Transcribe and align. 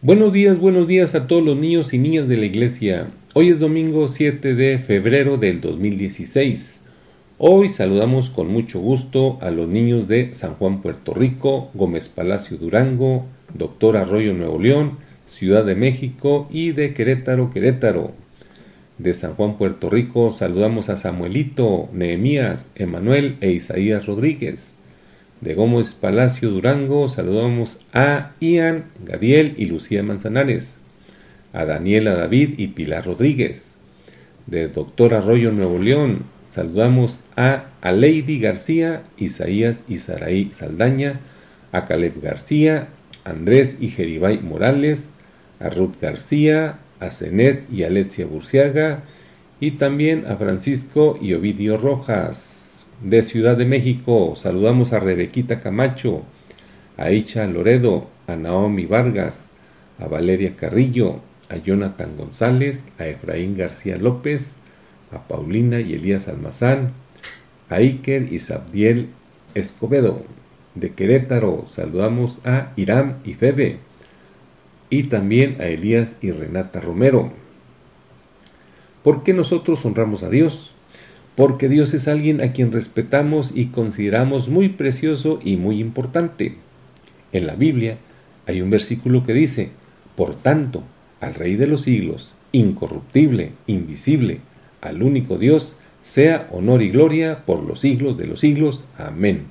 Buenos 0.00 0.32
días, 0.32 0.60
buenos 0.60 0.86
días 0.86 1.16
a 1.16 1.26
todos 1.26 1.42
los 1.42 1.56
niños 1.56 1.92
y 1.92 1.98
niñas 1.98 2.28
de 2.28 2.36
la 2.36 2.46
iglesia. 2.46 3.08
Hoy 3.34 3.48
es 3.48 3.58
domingo 3.58 4.06
7 4.06 4.54
de 4.54 4.78
febrero 4.78 5.38
del 5.38 5.60
2016. 5.60 6.80
Hoy 7.36 7.68
saludamos 7.68 8.30
con 8.30 8.46
mucho 8.46 8.78
gusto 8.78 9.38
a 9.40 9.50
los 9.50 9.68
niños 9.68 10.06
de 10.06 10.32
San 10.34 10.54
Juan, 10.54 10.82
Puerto 10.82 11.14
Rico, 11.14 11.70
Gómez 11.74 12.08
Palacio, 12.08 12.56
Durango, 12.58 13.26
Doctor 13.52 13.96
Arroyo, 13.96 14.34
Nuevo 14.34 14.60
León, 14.60 14.98
Ciudad 15.26 15.64
de 15.64 15.74
México 15.74 16.46
y 16.48 16.70
de 16.70 16.94
Querétaro, 16.94 17.50
Querétaro. 17.50 18.12
De 18.98 19.14
San 19.14 19.34
Juan, 19.34 19.58
Puerto 19.58 19.90
Rico, 19.90 20.30
saludamos 20.30 20.90
a 20.90 20.96
Samuelito, 20.96 21.88
Nehemías, 21.92 22.70
Emanuel 22.76 23.36
e 23.40 23.50
Isaías 23.50 24.06
Rodríguez 24.06 24.77
de 25.40 25.54
Gómez 25.54 25.94
Palacio 25.94 26.50
Durango 26.50 27.08
saludamos 27.08 27.78
a 27.92 28.32
Ian, 28.40 28.86
Gadiel 29.04 29.54
y 29.56 29.66
Lucía 29.66 30.02
Manzanares, 30.02 30.76
a 31.52 31.64
Daniela 31.64 32.14
David 32.14 32.54
y 32.58 32.68
Pilar 32.68 33.06
Rodríguez. 33.06 33.76
De 34.46 34.68
Doctor 34.68 35.14
Arroyo 35.14 35.52
Nuevo 35.52 35.78
León 35.78 36.24
saludamos 36.46 37.22
a 37.36 37.66
Aleidi 37.80 38.40
García, 38.40 39.02
Isaías 39.16 39.84
y 39.88 39.98
Saraí 39.98 40.50
Saldaña, 40.52 41.20
a 41.70 41.86
Caleb 41.86 42.20
García, 42.20 42.88
Andrés 43.24 43.76
y 43.78 43.88
Jeribay 43.88 44.40
Morales, 44.40 45.12
a 45.60 45.68
Ruth 45.70 46.00
García, 46.00 46.78
a 46.98 47.10
Zenet 47.10 47.70
y 47.70 47.84
Alexia 47.84 48.26
Burciaga, 48.26 49.02
y 49.60 49.72
también 49.72 50.24
a 50.26 50.36
Francisco 50.36 51.18
y 51.20 51.34
Ovidio 51.34 51.76
Rojas 51.76 52.57
de 53.02 53.22
Ciudad 53.22 53.56
de 53.56 53.64
México. 53.64 54.34
Saludamos 54.36 54.92
a 54.92 55.00
Rebequita 55.00 55.60
Camacho, 55.60 56.22
a 56.96 57.12
Icha 57.12 57.46
Loredo, 57.46 58.08
a 58.26 58.36
Naomi 58.36 58.86
Vargas, 58.86 59.48
a 59.98 60.06
Valeria 60.06 60.56
Carrillo, 60.56 61.20
a 61.48 61.56
Jonathan 61.56 62.16
González, 62.16 62.88
a 62.98 63.06
Efraín 63.06 63.56
García 63.56 63.96
López, 63.96 64.54
a 65.12 65.26
Paulina 65.26 65.80
y 65.80 65.94
Elías 65.94 66.28
Almazán, 66.28 66.92
a 67.68 67.76
Iker 67.76 68.32
y 68.32 68.38
Sabdiel 68.38 69.10
Escobedo. 69.54 70.22
De 70.74 70.92
Querétaro 70.92 71.64
saludamos 71.68 72.44
a 72.46 72.72
Irán 72.76 73.18
y 73.24 73.34
Febe 73.34 73.78
y 74.90 75.04
también 75.04 75.60
a 75.60 75.66
Elías 75.66 76.14
y 76.20 76.30
Renata 76.30 76.80
Romero. 76.80 77.32
¿Por 79.02 79.22
qué 79.22 79.32
nosotros 79.32 79.84
honramos 79.84 80.22
a 80.22 80.30
Dios? 80.30 80.72
Porque 81.38 81.68
Dios 81.68 81.94
es 81.94 82.08
alguien 82.08 82.40
a 82.40 82.50
quien 82.50 82.72
respetamos 82.72 83.52
y 83.54 83.66
consideramos 83.66 84.48
muy 84.48 84.70
precioso 84.70 85.38
y 85.44 85.56
muy 85.56 85.78
importante. 85.78 86.56
En 87.30 87.46
la 87.46 87.54
Biblia 87.54 87.98
hay 88.46 88.60
un 88.60 88.70
versículo 88.70 89.24
que 89.24 89.34
dice, 89.34 89.70
Por 90.16 90.34
tanto, 90.34 90.82
al 91.20 91.36
Rey 91.36 91.54
de 91.54 91.68
los 91.68 91.82
siglos, 91.82 92.34
incorruptible, 92.50 93.52
invisible, 93.68 94.40
al 94.80 95.00
único 95.00 95.38
Dios, 95.38 95.76
sea 96.02 96.48
honor 96.50 96.82
y 96.82 96.90
gloria 96.90 97.44
por 97.46 97.62
los 97.62 97.82
siglos 97.82 98.18
de 98.18 98.26
los 98.26 98.40
siglos. 98.40 98.82
Amén. 98.96 99.42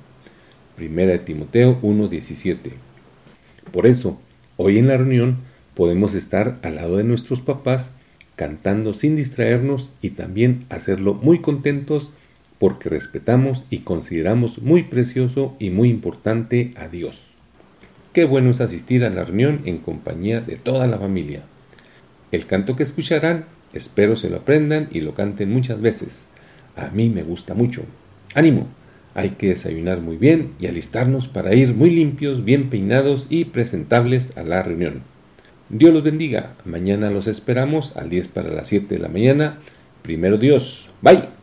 Primera 0.76 1.14
de 1.14 1.20
Timoteo 1.20 1.80
1:17. 1.82 2.74
Por 3.72 3.88
eso, 3.88 4.20
hoy 4.58 4.78
en 4.78 4.90
la 4.90 4.98
reunión 4.98 5.38
podemos 5.74 6.16
estar 6.16 6.60
al 6.64 6.76
lado 6.76 6.98
de 6.98 7.06
nuestros 7.06 7.40
papás 7.40 7.92
cantando 8.38 8.94
sin 8.94 9.18
distraernos 9.18 9.92
y 10.02 10.12
también 10.12 10.60
hacerlo 10.70 11.16
muy 11.16 11.40
contentos 11.40 12.12
porque 12.60 12.88
respetamos 12.88 13.66
y 13.70 13.80
consideramos 13.80 14.62
muy 14.62 14.84
precioso 14.84 15.56
y 15.60 15.72
muy 15.72 15.90
importante 15.90 16.72
a 16.78 16.88
Dios. 16.88 17.24
Qué 18.14 18.26
bueno 18.26 18.52
es 18.52 18.62
asistir 18.62 19.04
a 19.04 19.10
la 19.10 19.26
reunión 19.26 19.62
en 19.66 19.80
compañía 19.80 20.40
de 20.40 20.56
toda 20.56 20.88
la 20.88 20.98
familia. 20.98 21.42
El 22.32 22.46
canto 22.46 22.76
que 22.76 22.84
escucharán, 22.84 23.46
espero 23.74 24.16
se 24.16 24.30
lo 24.30 24.38
aprendan 24.38 24.88
y 24.92 25.02
lo 25.02 25.14
canten 25.14 25.52
muchas 25.52 25.82
veces. 25.82 26.28
A 26.76 26.90
mí 26.90 27.10
me 27.10 27.24
gusta 27.24 27.56
mucho. 27.56 27.84
Ánimo, 28.36 28.68
hay 29.16 29.32
que 29.32 29.50
desayunar 29.50 30.02
muy 30.02 30.18
bien 30.18 30.52
y 30.60 30.68
alistarnos 30.68 31.28
para 31.28 31.56
ir 31.56 31.74
muy 31.74 31.90
limpios, 31.90 32.46
bien 32.46 32.70
peinados 32.70 33.26
y 33.30 33.46
presentables 33.46 34.32
a 34.38 34.44
la 34.44 34.62
reunión. 34.62 35.02
Dios 35.70 35.94
los 35.94 36.04
bendiga. 36.04 36.54
Mañana 36.66 37.10
los 37.10 37.28
esperamos 37.28 37.96
al 37.98 38.10
10 38.10 38.28
para 38.30 38.50
las 38.50 38.68
7 38.68 38.96
de 38.96 39.00
la 39.00 39.10
mañana. 39.10 39.60
Primero 40.02 40.38
Dios. 40.38 40.90
Bye. 41.02 41.37